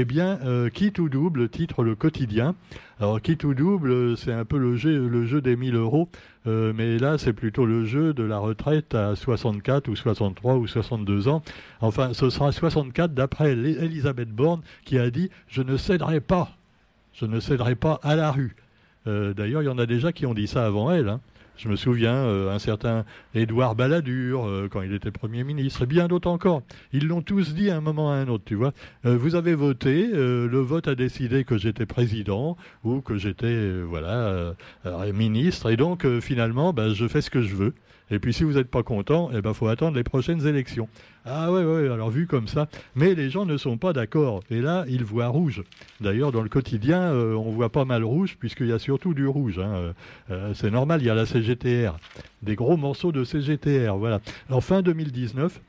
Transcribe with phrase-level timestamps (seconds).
[0.00, 0.38] eh bien,
[0.72, 2.54] quitte ou double, titre le quotidien.
[2.98, 6.08] Alors, quitte ou double, c'est un peu le jeu, le jeu des 1000 euros,
[6.46, 11.28] mais là, c'est plutôt le jeu de la retraite à 64 ou 63 ou 62
[11.28, 11.42] ans.
[11.80, 16.50] Enfin, ce sera 64 d'après Elisabeth Borne qui a dit «Je ne céderai pas,
[17.12, 18.56] je ne céderai pas à la rue».
[19.06, 21.08] D'ailleurs, il y en a déjà qui ont dit ça avant elle.
[21.08, 21.20] Hein.
[21.56, 23.04] Je me souviens, euh, un certain
[23.34, 26.62] Édouard Balladur, euh, quand il était Premier ministre, et bien d'autres encore.
[26.92, 28.72] Ils l'ont tous dit à un moment ou à un autre, tu vois.
[29.04, 34.54] Euh, vous avez voté, le vote a décidé que j'étais président ou que j'étais, voilà,
[35.12, 37.74] ministre, et donc finalement, ben, je fais ce que je veux.
[38.10, 40.88] Et puis si vous n'êtes pas content, eh ben faut attendre les prochaines élections.
[41.24, 42.68] Ah ouais, ouais, alors vu comme ça.
[42.94, 44.42] Mais les gens ne sont pas d'accord.
[44.50, 45.62] Et là, ils voient rouge.
[46.00, 49.26] D'ailleurs, dans le quotidien, euh, on voit pas mal rouge, puisqu'il y a surtout du
[49.26, 49.58] rouge.
[49.58, 49.74] Hein.
[49.74, 49.92] Euh,
[50.30, 51.98] euh, c'est normal, il y a la CGTR.
[52.42, 54.20] Des gros morceaux de CGTR, voilà.
[54.50, 55.60] En fin 2019,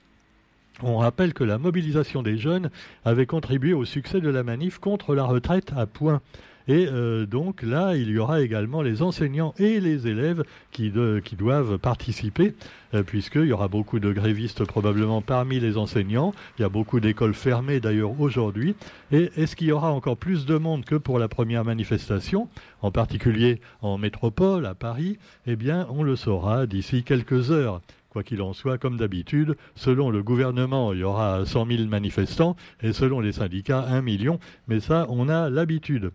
[0.84, 2.72] on rappelle que la mobilisation des jeunes
[3.06, 6.22] avait contribué au succès de la manif contre la retraite à point.
[6.68, 11.78] Et euh, donc là, il y aura également les enseignants et les élèves qui, doivent
[11.78, 12.54] participer,
[12.94, 16.34] euh, puisqu'il y aura beaucoup de grévistes probablement parmi les enseignants.
[16.58, 18.76] Il y a beaucoup d'écoles fermées d'ailleurs aujourd'hui.
[19.12, 22.48] Et est-ce qu'il y aura encore plus de monde que pour la première manifestation,
[22.82, 25.18] en particulier en métropole, à Paris?
[25.48, 27.82] Eh bien, on le saura d'ici quelques heures.
[28.12, 32.58] Quoi qu'il en soit, comme d'habitude, selon le gouvernement, il y aura 100 000 manifestants
[32.82, 34.38] et selon les syndicats, 1 million.
[34.68, 36.12] Mais ça, on a l'habitude.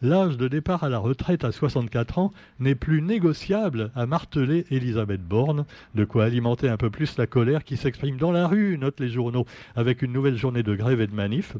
[0.00, 5.22] L'âge de départ à la retraite à 64 ans n'est plus négociable, a martelé Elisabeth
[5.22, 5.64] Borne,
[5.96, 9.08] de quoi alimenter un peu plus la colère qui s'exprime dans la rue, notent les
[9.08, 11.56] journaux, avec une nouvelle journée de grève et de manif.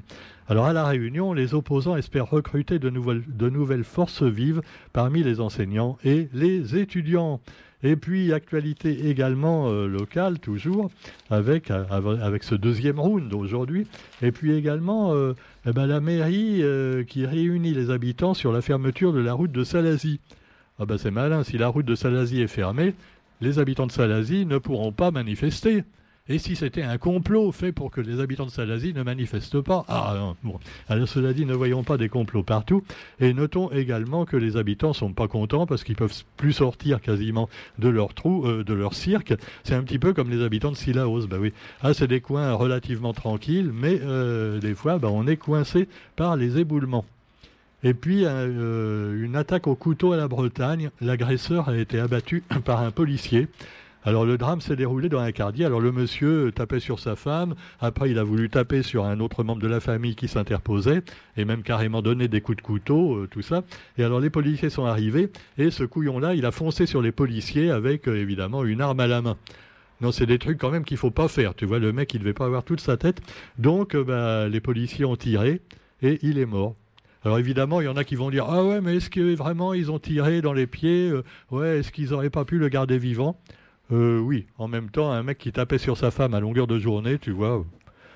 [0.48, 5.24] Alors à la Réunion, les opposants espèrent recruter de nouvelles, de nouvelles forces vives parmi
[5.24, 7.40] les enseignants et les étudiants.
[7.84, 10.90] Et puis, actualité également euh, locale, toujours,
[11.30, 11.84] avec, euh,
[12.20, 13.86] avec ce deuxième round aujourd'hui.
[14.20, 15.34] Et puis également, euh,
[15.66, 16.62] eh ben, la mairie
[17.06, 20.20] qui réunit les habitants sur la fermeture de la route de Salazie.
[20.80, 22.94] Ah ben c'est malin, si la route de Salazie est fermée,
[23.40, 25.84] les habitants de Salazie ne pourront pas manifester.
[26.28, 29.84] Et si c'était un complot fait pour que les habitants de Salazie ne manifestent pas
[29.88, 30.58] Ah non, bon.
[30.88, 32.82] Alors cela dit, ne voyons pas des complots partout.
[33.18, 37.48] Et notons également que les habitants sont pas contents parce qu'ils peuvent plus sortir quasiment
[37.78, 39.34] de leur trou, euh, de leur cirque.
[39.64, 41.26] C'est un petit peu comme les habitants de Sillaos.
[41.26, 41.52] Bah oui.
[41.82, 46.36] Ah, c'est des coins relativement tranquilles, mais euh, des fois, bah, on est coincé par
[46.36, 47.06] les éboulements.
[47.84, 50.90] Et puis, euh, une attaque au couteau à la Bretagne.
[51.00, 53.48] L'agresseur a été abattu par un policier.
[54.08, 55.66] Alors le drame s'est déroulé dans un quartier.
[55.66, 57.54] Alors le monsieur tapait sur sa femme.
[57.78, 61.02] Après, il a voulu taper sur un autre membre de la famille qui s'interposait
[61.36, 63.64] et même carrément donner des coups de couteau, euh, tout ça.
[63.98, 67.70] Et alors les policiers sont arrivés et ce couillon-là, il a foncé sur les policiers
[67.70, 69.36] avec euh, évidemment une arme à la main.
[70.00, 71.54] Non, c'est des trucs quand même qu'il faut pas faire.
[71.54, 73.20] Tu vois, le mec, il devait pas avoir toute sa tête.
[73.58, 75.60] Donc, euh, bah, les policiers ont tiré
[76.00, 76.76] et il est mort.
[77.26, 79.74] Alors évidemment, il y en a qui vont dire ah ouais, mais est-ce que vraiment
[79.74, 81.12] ils ont tiré dans les pieds
[81.50, 83.38] Ouais, est-ce qu'ils n'auraient pas pu le garder vivant?
[83.90, 86.78] Euh, oui, en même temps, un mec qui tapait sur sa femme à longueur de
[86.78, 87.64] journée, tu vois,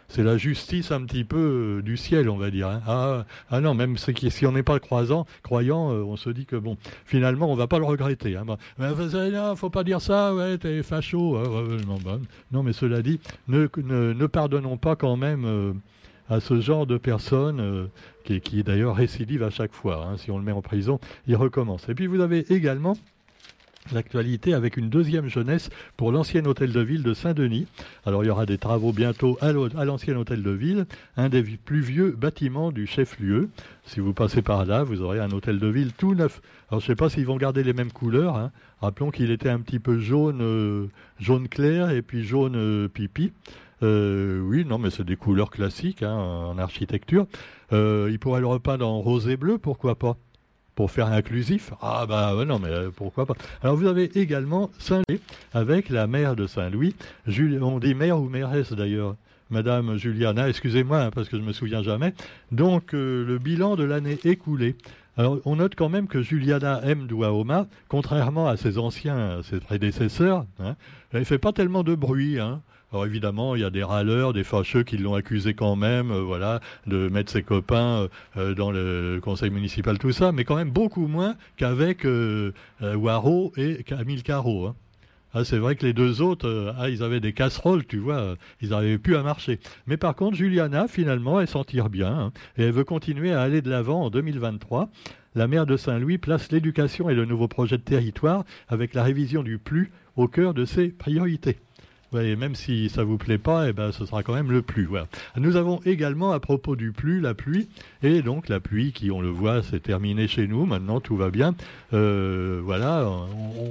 [0.09, 2.69] c'est la justice un petit peu euh, du ciel, on va dire.
[2.69, 2.83] Hein.
[2.87, 6.56] Ah, ah, non, même si on n'est pas croisant, croyant, euh, on se dit que
[6.56, 8.37] bon, finalement, on va pas le regretter.
[8.37, 8.44] Hein.
[8.78, 11.37] ne faut pas dire ça, ouais, t'es facho.
[11.37, 15.81] Hein, non, mais cela dit, ne, pardonnons pas quand même
[16.28, 17.88] à ce genre de personnes
[18.25, 20.12] qui, qui d'ailleurs récidive à chaque fois.
[20.19, 21.88] Si on le met en prison, il recommence.
[21.88, 22.94] Et puis vous avez également
[23.91, 27.66] L'actualité avec une deuxième jeunesse pour l'ancien hôtel de ville de Saint-Denis.
[28.06, 31.81] Alors il y aura des travaux bientôt à l'ancien hôtel de ville, un des plus
[31.81, 33.50] vieux bâtiments du chef-lieu.
[33.84, 36.41] Si vous passez par là, vous aurez un hôtel de ville tout neuf.
[36.70, 38.37] Alors je ne sais pas s'ils vont garder les mêmes couleurs.
[38.37, 38.53] Hein.
[38.81, 40.87] Rappelons qu'il était un petit peu jaune, euh,
[41.19, 43.32] jaune clair et puis jaune euh, pipi.
[43.82, 47.26] Euh, oui, non, mais c'est des couleurs classiques hein, en architecture.
[47.72, 50.16] il pourrait le repeindre en rose et bleu, pourquoi pas
[50.75, 55.20] pour faire inclusif Ah bah non, mais euh, pourquoi pas Alors vous avez également Saint-Louis
[55.52, 56.94] avec la maire de Saint-Louis,
[57.61, 59.17] on dit maire ou mairesse d'ailleurs,
[59.50, 62.14] Madame Juliana, excusez-moi hein, parce que je me souviens jamais.
[62.52, 64.76] Donc euh, le bilan de l'année écoulée.
[65.19, 67.06] Alors on note quand même que Juliana M.
[67.06, 70.75] Douaoma, contrairement à ses anciens, ses prédécesseurs, hein,
[71.12, 72.38] elle ne fait pas tellement de bruit.
[72.38, 72.62] Hein.
[72.93, 76.21] Alors évidemment, il y a des râleurs, des fâcheux qui l'ont accusé quand même, euh,
[76.21, 80.56] voilà, de mettre ses copains euh, euh, dans le conseil municipal, tout ça, mais quand
[80.56, 82.06] même beaucoup moins qu'avec
[82.83, 84.67] Waro et Camille Caro.
[84.67, 84.75] Hein.
[85.33, 88.71] Ah, c'est vrai que les deux autres, ah, ils avaient des casseroles, tu vois, ils
[88.71, 89.59] n'arrivaient plus à marcher.
[89.87, 93.41] Mais par contre, Juliana, finalement, elle s'en tire bien, hein, et elle veut continuer à
[93.41, 94.91] aller de l'avant en 2023.
[95.35, 99.43] La maire de Saint-Louis place l'éducation et le nouveau projet de territoire avec la révision
[99.43, 101.56] du PLU au cœur de ses priorités.
[102.12, 104.87] Ouais, même si ça vous plaît pas, eh ben, ce sera quand même le plus.
[105.38, 107.69] Nous avons également à propos du plus, la pluie,
[108.03, 110.67] et donc la pluie qui, on le voit, s'est terminée chez nous.
[110.67, 111.55] Maintenant, tout va bien.
[111.94, 113.11] Euh, voilà,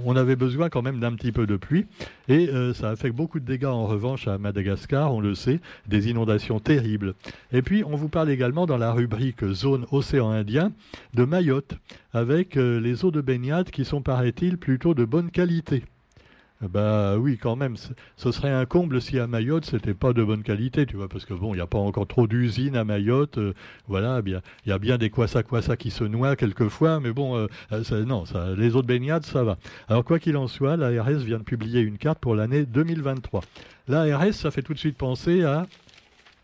[0.05, 1.85] on, avait besoin quand même d'un petit peu de pluie,
[2.29, 5.59] et euh, ça a fait beaucoup de dégâts en revanche à Madagascar, on le sait,
[5.87, 7.13] des inondations terribles.
[7.53, 10.71] Et puis, on vous parle également dans la rubrique zone océan Indien
[11.13, 11.75] de Mayotte,
[12.11, 15.83] avec euh, les eaux de baignade qui sont, paraît-il, plutôt de bonne qualité.
[16.69, 17.75] Bah oui, quand même.
[18.17, 21.25] Ce serait un comble si à Mayotte, c'était pas de bonne qualité, tu vois, parce
[21.25, 23.39] que bon, il n'y a pas encore trop d'usines à Mayotte.
[23.39, 23.53] Euh,
[23.87, 27.47] voilà, il y a bien des kwasa kwasa qui se noient quelquefois, mais bon, euh,
[27.71, 29.57] euh, non, ça, les autres baignades, ça va.
[29.87, 33.41] Alors quoi qu'il en soit, l'ARS vient de publier une carte pour l'année 2023.
[33.87, 35.65] L'ARS, ça fait tout de suite penser à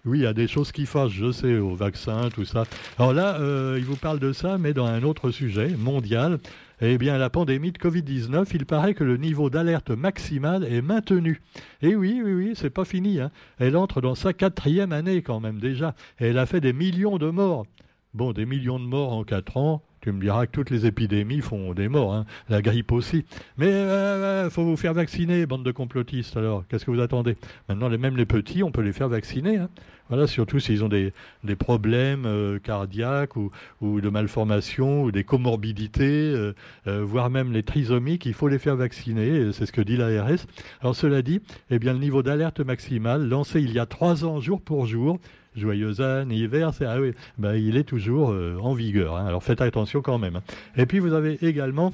[0.05, 2.63] oui, il y a des choses qui fâchent, je sais, au vaccin, tout ça.
[2.97, 3.37] Alors là,
[3.77, 6.39] il vous parle de ça, mais dans un autre sujet mondial.
[6.79, 11.41] Eh bien, la pandémie de Covid-19, il paraît que le niveau d'alerte maximale est maintenu.
[11.81, 13.19] Et oui, oui, oui, c'est pas fini.
[13.19, 13.31] Hein.
[13.57, 15.95] Elle entre dans sa quatrième année quand même déjà.
[16.19, 17.65] Et elle a fait des millions de morts.
[18.13, 21.41] Bon, des millions de morts en quatre ans, tu me diras que toutes les épidémies
[21.41, 22.25] font des morts, hein.
[22.47, 23.25] la grippe aussi.
[23.57, 26.37] Mais il euh, euh, faut vous faire vacciner, bande de complotistes.
[26.37, 27.35] Alors, qu'est-ce que vous attendez?
[27.67, 29.57] Maintenant, même les petits, on peut les faire vacciner.
[29.57, 29.69] Hein.
[30.07, 31.11] Voilà, surtout s'ils ont des,
[31.59, 33.51] problèmes euh, cardiaques ou,
[33.81, 36.53] de malformations ou des comorbidités,
[36.85, 39.51] voire même les trisomiques, il faut les faire vacciner.
[39.51, 40.45] C'est ce que dit l'ARS.
[40.79, 44.39] Alors, cela dit, eh bien, le niveau d'alerte maximale lancé il y a trois ans,
[44.39, 45.19] jour pour jour,
[45.57, 46.91] joyeux anniversaire.
[46.91, 49.17] Ah oui, bah, il est toujours euh, en vigueur.
[49.17, 49.25] Hein.
[49.25, 50.37] Alors faites attention quand même.
[50.37, 50.43] Hein.
[50.77, 51.93] Et puis vous avez également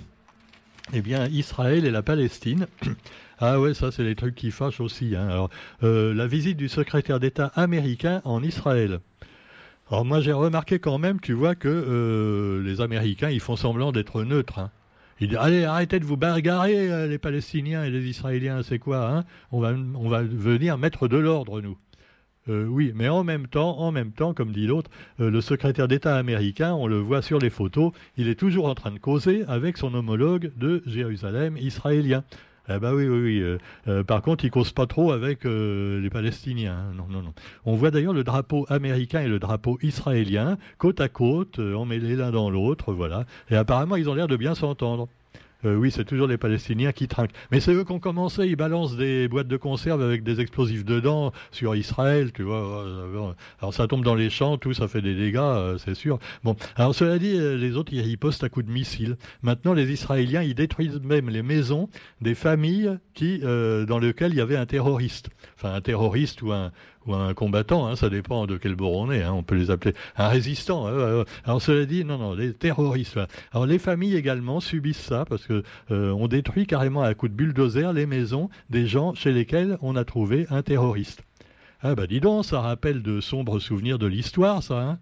[0.93, 2.67] eh bien, Israël et la Palestine.
[3.39, 5.15] Ah ouais, ça c'est les trucs qui fâchent aussi.
[5.17, 5.27] Hein.
[5.27, 5.49] Alors,
[5.81, 8.99] euh, la visite du secrétaire d'État américain en Israël.
[9.89, 13.91] Alors moi j'ai remarqué quand même, tu vois, que euh, les Américains, ils font semblant
[13.91, 14.69] d'être neutres.
[15.19, 19.73] Ils disent, allez, arrêtez de vous bagarrer, les Palestiniens et les Israéliens, c'est quoi va,
[19.95, 21.77] on va venir mettre de l'ordre, nous.
[22.49, 24.91] Euh, oui, mais en même temps, en même temps, comme dit l'autre,
[25.21, 28.75] euh, le secrétaire d'État américain, on le voit sur les photos, il est toujours en
[28.75, 32.23] train de causer avec son homologue de Jérusalem israélien.
[32.69, 33.57] Eh ben oui, oui, oui.
[33.87, 36.77] Euh, par contre, il cause pas trop avec les Palestiniens.
[36.77, 36.93] Hein.
[36.95, 37.33] Non, non, non.
[37.65, 42.31] On voit d'ailleurs le drapeau américain et le drapeau israélien côte à côte, emmêlés l'un
[42.31, 43.25] dans l'autre, voilà.
[43.49, 45.09] Et apparemment, ils ont l'air de bien s'entendre.
[45.65, 47.33] Euh, oui, c'est toujours les Palestiniens qui trinquent.
[47.51, 50.85] Mais c'est eux qui ont commencé, ils balancent des boîtes de conserve avec des explosifs
[50.85, 52.85] dedans sur Israël, tu vois.
[53.59, 56.19] Alors ça tombe dans les champs, tout, ça fait des dégâts, euh, c'est sûr.
[56.43, 59.17] Bon, alors cela dit, euh, les autres, ils ripostent à coups de missiles.
[59.41, 61.89] Maintenant, les Israéliens, ils détruisent même les maisons
[62.21, 65.29] des familles qui, dans lesquelles il y avait un terroriste.
[65.55, 66.71] Enfin, un terroriste ou un,
[67.05, 69.71] ou un combattant, hein, ça dépend de quel bord on est, hein, on peut les
[69.71, 70.87] appeler un résistant.
[70.87, 73.19] Hein, alors cela dit, non, non, les terroristes.
[73.51, 77.33] Alors les familles également subissent ça parce que euh, on détruit carrément à coup de
[77.33, 81.23] bulldozer les maisons des gens chez lesquels on a trouvé un terroriste.
[81.81, 84.81] Ah bah dis donc, ça rappelle de sombres souvenirs de l'histoire, ça.
[84.81, 84.99] Hein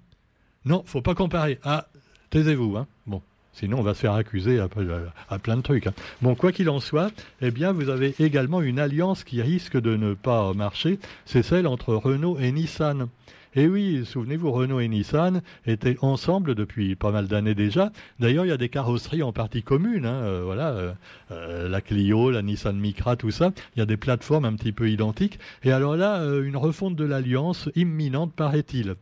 [0.65, 1.59] non, faut pas comparer.
[1.63, 1.87] Ah,
[2.29, 2.77] taisez-vous.
[2.77, 3.21] Hein bon.
[3.53, 5.87] Sinon, on va se faire accuser à, plein de trucs.
[5.87, 5.93] Hein.
[6.21, 7.11] Bon, quoi qu'il en soit,
[7.41, 10.99] eh bien, vous avez également une alliance qui risque de ne pas marcher.
[11.25, 13.09] C'est celle entre Renault et Nissan.
[13.53, 17.91] Et oui, souvenez-vous, Renault et Nissan étaient ensemble depuis pas mal d'années déjà.
[18.17, 20.05] D'ailleurs, il y a des carrosseries en partie communes.
[20.05, 20.93] Hein, euh, voilà, euh,
[21.31, 23.51] euh, la Clio, la Nissan Micra, tout ça.
[23.75, 25.37] Il y a des plateformes un petit peu identiques.
[25.63, 28.95] Et alors là, une refonte de l'alliance imminente, paraît-il.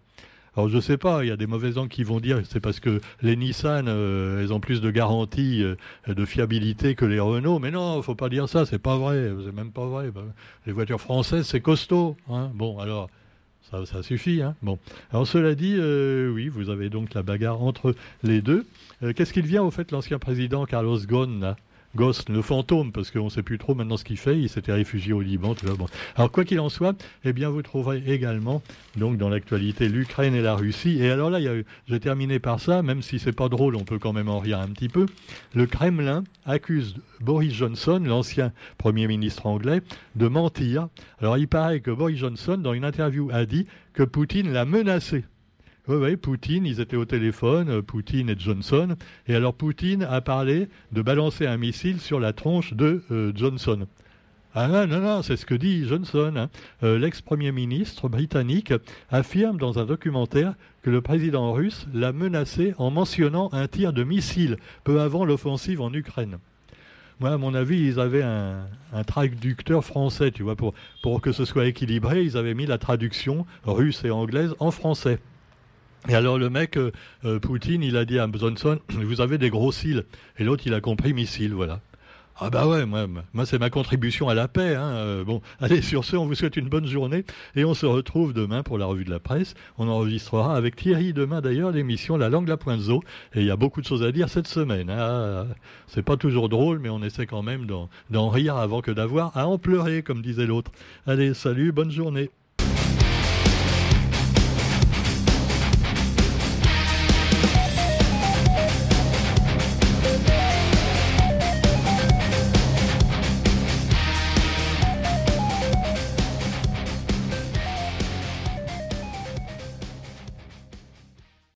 [0.55, 2.79] Alors je sais pas, il y a des mauvais gens qui vont dire c'est parce
[2.79, 5.75] que les Nissan, euh, elles ont plus de garantie, euh,
[6.07, 7.59] de fiabilité que les Renault.
[7.59, 10.11] Mais non, faut pas dire ça, c'est pas vrai, c'est même pas vrai.
[10.65, 12.17] Les voitures françaises, c'est costaud.
[12.29, 12.51] Hein.
[12.53, 13.09] Bon, alors
[13.85, 14.41] ça, suffit.
[14.41, 14.55] Hein.
[14.63, 14.79] Bon,
[15.11, 18.65] alors cela dit, euh, oui, vous avez donc la bagarre entre les deux.
[19.15, 21.55] Qu'est-ce qu'il vient au fait l'ancien président Carlos Ghosn
[21.95, 24.39] Ghost, le fantôme, parce qu'on ne sait plus trop maintenant ce qu'il fait.
[24.39, 25.55] Il s'était réfugié au Liban.
[25.55, 25.87] Tout bon.
[26.15, 28.61] Alors quoi qu'il en soit, eh bien vous trouverez également
[28.95, 30.99] donc dans l'actualité l'Ukraine et la Russie.
[30.99, 33.99] Et alors là, je vais terminer par ça, même si c'est pas drôle, on peut
[33.99, 35.07] quand même en rire un petit peu.
[35.55, 39.81] Le Kremlin accuse Boris Johnson, l'ancien premier ministre anglais,
[40.15, 40.89] de mentir.
[41.19, 45.25] Alors il paraît que Boris Johnson, dans une interview, a dit que Poutine l'a menacé.
[45.89, 48.95] Oui, oui, Poutine, ils étaient au téléphone, euh, Poutine et Johnson.
[49.27, 53.87] Et alors Poutine a parlé de balancer un missile sur la tronche de euh, Johnson.
[54.53, 56.33] Ah non, non, non, c'est ce que dit Johnson.
[56.37, 56.49] Hein.
[56.83, 58.71] Euh, l'ex-premier ministre britannique
[59.09, 60.53] affirme dans un documentaire
[60.83, 65.81] que le président russe l'a menacé en mentionnant un tir de missile peu avant l'offensive
[65.81, 66.37] en Ukraine.
[67.19, 68.67] Moi, à mon avis, ils avaient un,
[69.07, 73.47] traducteur français, tu vois, pour, pour que ce soit équilibré, ils avaient mis la traduction
[73.65, 75.17] russe et anglaise en français.
[76.07, 76.91] Et alors le mec, euh,
[77.25, 80.05] euh, Poutine, il a dit à Johnson, vous avez des gros cils.
[80.37, 81.81] Et l'autre, il a compris missile, voilà.
[82.41, 84.73] Ah bah ouais, moi, moi c'est ma contribution à la paix.
[84.73, 84.91] Hein.
[84.93, 87.25] Euh, bon, allez, sur ce, on vous souhaite une bonne journée
[87.57, 89.55] et on se retrouve demain pour la revue de la presse.
[89.77, 93.03] On enregistrera avec Thierry demain d'ailleurs l'émission La langue la pointe zo
[93.35, 94.89] et il y a beaucoup de choses à dire cette semaine.
[94.89, 95.47] Hein.
[95.87, 97.67] C'est pas toujours drôle, mais on essaie quand même
[98.09, 100.71] d'en rire avant que d'avoir à en pleurer, comme disait l'autre.
[101.07, 102.29] Allez, salut, bonne journée.